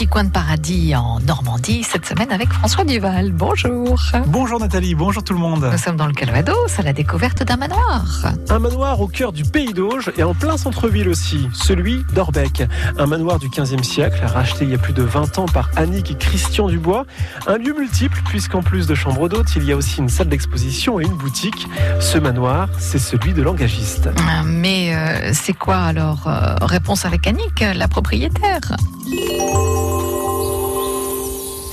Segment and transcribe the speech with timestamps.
[0.00, 3.32] petit coin de paradis en Normandie cette semaine avec François Duval.
[3.32, 3.98] Bonjour.
[4.28, 5.68] Bonjour Nathalie, bonjour tout le monde.
[5.70, 8.32] Nous sommes dans le Calvados à la découverte d'un manoir.
[8.48, 12.62] Un manoir au cœur du pays d'Auge et en plein centre-ville aussi, celui d'Orbec.
[12.96, 16.10] Un manoir du 15e siècle, racheté il y a plus de 20 ans par Annick
[16.12, 17.04] et Christian Dubois.
[17.46, 20.98] Un lieu multiple puisqu'en plus de chambres d'hôtes, il y a aussi une salle d'exposition
[20.98, 21.66] et une boutique.
[22.00, 24.08] Ce manoir, c'est celui de l'engagiste.
[24.46, 28.76] Mais euh, c'est quoi alors euh, Réponse avec Annick, la propriétaire?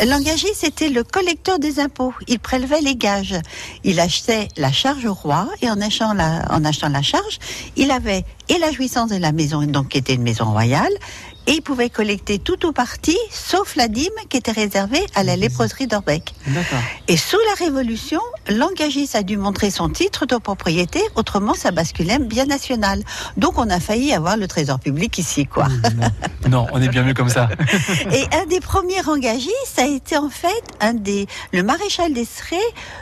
[0.05, 2.13] L'engagé, c'était le collecteur des impôts.
[2.27, 3.35] Il prélevait les gages.
[3.83, 7.39] Il achetait la charge au roi et en achetant la, en achetant la charge,
[7.75, 10.93] il avait et la jouissance de la maison, donc qui était une maison royale,
[11.47, 15.35] et il pouvait collecter tout ou partie, sauf la dîme qui était réservée à la
[15.35, 16.33] léproserie d'Orbec.
[17.07, 22.19] Et sous la Révolution, l'engagiste a dû montrer son titre de propriété, autrement ça basculait
[22.19, 23.01] bien national.
[23.37, 25.67] Donc on a failli avoir le trésor public ici, quoi.
[26.49, 27.49] Non, on est bien mieux comme ça.
[28.11, 32.55] Et un des premiers engagistes a été en fait un des, le maréchal d'Estrée,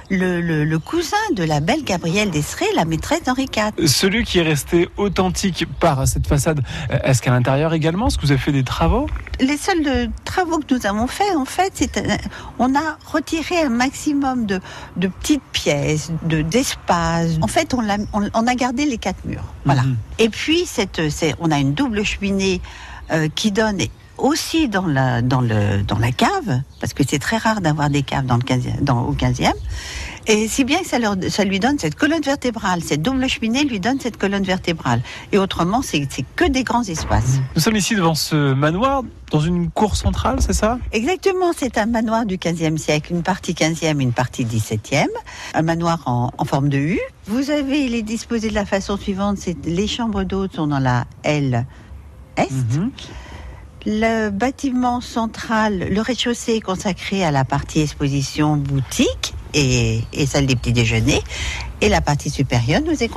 [0.09, 3.88] le, le, le, cousin de la belle Gabrielle d'Estrée, la maîtresse d'Henri IV.
[3.88, 6.61] Celui qui est resté authentique par cette façade,
[7.03, 9.07] est-ce qu'à l'intérieur également, est-ce que vous avez fait des travaux?
[9.39, 12.01] Les seuls travaux que nous avons faits, en fait, c'est
[12.59, 14.59] on a retiré un maximum de,
[14.97, 17.38] de petites pièces, de d'espace.
[17.41, 19.45] En fait, on a, on, on, a gardé les quatre murs.
[19.66, 19.81] Voilà.
[19.83, 19.95] -hmm.
[20.19, 21.02] Et puis, cette,
[21.39, 22.61] on a une double cheminée
[23.11, 23.80] euh, qui donne
[24.17, 28.03] aussi dans la, dans le, dans la cave, parce que c'est très rare d'avoir des
[28.03, 29.52] caves dans le 15e, dans, au 15e.
[30.27, 33.63] Et si bien que ça, leur, ça lui donne cette colonne vertébrale, cette double cheminée
[33.63, 35.02] lui donne cette colonne vertébrale.
[35.31, 37.39] Et autrement, c'est que des grands espaces.
[37.55, 40.79] Nous sommes ici devant ce manoir, dans une cour centrale, c'est ça?
[40.91, 45.05] Exactement, c'est un manoir du 15e siècle, une partie 15e, une partie 17e,
[45.53, 47.00] un manoir en, en forme de U.
[47.27, 50.79] Vous avez, il est disposé de la façon suivante, c'est les chambres d'hôtes sont dans
[50.79, 51.66] la L
[52.38, 52.52] Est.
[52.52, 52.89] Mm -hmm.
[53.88, 60.47] Le bâtiment central, le rez-de-chaussée est consacré à la partie exposition boutique et, et, salle
[60.47, 61.22] des petits déjeuners.
[61.81, 63.12] Et la partie supérieure nous est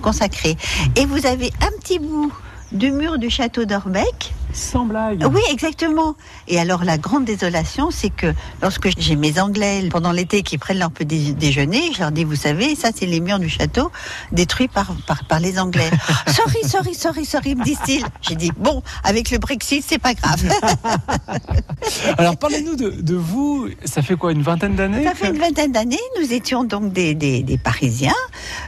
[0.00, 0.56] consacrée.
[0.96, 2.32] Et vous avez un petit bout
[2.72, 4.33] du mur du château d'Orbec.
[4.54, 5.26] Sans blague.
[5.32, 6.14] Oui, exactement.
[6.46, 8.32] Et alors la grande désolation, c'est que
[8.62, 12.36] lorsque j'ai mes Anglais pendant l'été qui prennent leur petit déjeuner, je leur dis, vous
[12.36, 13.90] savez, ça c'est les murs du château
[14.30, 15.90] détruits par, par, par les Anglais.
[16.28, 18.04] sorry, sorry, sorry, sorry, me disent-ils.
[18.22, 20.42] J'ai dit, bon, avec le Brexit, c'est pas grave.
[22.18, 25.72] alors parlez-nous de, de, vous, ça fait quoi, une vingtaine d'années Ça fait une vingtaine
[25.72, 28.14] d'années, nous étions donc des, des, des Parisiens.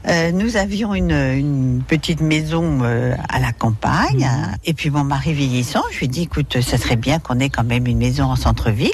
[0.08, 4.26] Euh, nous avions une, une petite maison euh, à la campagne.
[4.26, 4.56] Mmh.
[4.64, 7.50] Et puis mon mari vieillissant, je lui ai dit, écoute, ça serait bien qu'on ait
[7.50, 8.91] quand même une maison en centre-ville.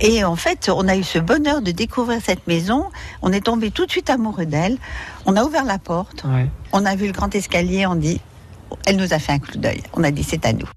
[0.00, 2.86] Et en fait, on a eu ce bonheur de découvrir cette maison.
[3.22, 4.78] On est tombé tout de suite amoureux d'elle.
[5.26, 6.24] On a ouvert la porte.
[6.24, 6.48] Ouais.
[6.72, 7.86] On a vu le grand escalier.
[7.86, 8.20] On dit,
[8.86, 9.82] elle nous a fait un coup d'œil.
[9.92, 10.68] On a dit, c'est à nous.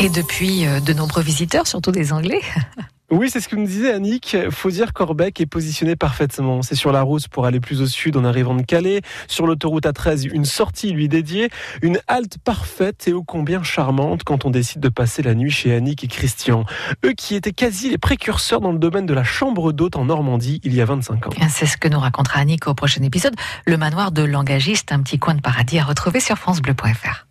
[0.00, 2.40] Et depuis, de nombreux visiteurs, surtout des Anglais.
[3.10, 4.36] Oui, c'est ce que nous disait Annick.
[4.50, 6.60] Faut dire qu'Orbec est positionné parfaitement.
[6.60, 9.00] C'est sur la route pour aller plus au sud en arrivant de Calais.
[9.28, 11.48] Sur l'autoroute A13, une sortie lui dédiée.
[11.80, 15.74] Une halte parfaite et ô combien charmante quand on décide de passer la nuit chez
[15.74, 16.64] Annick et Christian.
[17.06, 20.60] Eux qui étaient quasi les précurseurs dans le domaine de la chambre d'hôte en Normandie
[20.62, 21.30] il y a 25 ans.
[21.48, 23.34] C'est ce que nous racontera Annick au prochain épisode.
[23.64, 26.48] Le manoir de l'engagiste, un petit coin de paradis à retrouver sur FranceBleu.fr.
[26.48, 27.27] France Bleu